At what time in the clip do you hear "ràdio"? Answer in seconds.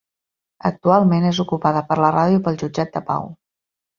2.15-2.39